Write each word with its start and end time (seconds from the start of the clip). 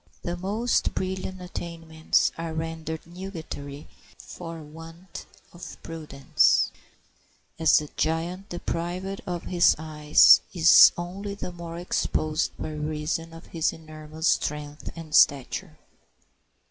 The 0.23 0.35
most 0.35 0.95
brilliant 0.95 1.39
attainments 1.39 2.31
are 2.35 2.55
rendered 2.55 3.05
nugatory 3.05 3.85
for 4.17 4.59
want 4.63 5.27
of 5.53 5.77
prudence, 5.83 6.71
as 7.59 7.77
the 7.77 7.87
giant 7.97 8.49
deprived 8.49 9.21
of 9.27 9.43
his 9.43 9.75
eyes 9.77 10.41
is 10.55 10.91
only 10.97 11.35
the 11.35 11.51
more 11.51 11.77
exposed 11.77 12.49
by 12.57 12.71
reason 12.71 13.31
of 13.31 13.45
his 13.53 13.71
enormous 13.73 14.27
strength 14.27 14.89
and 14.95 15.13
stature. 15.13 15.77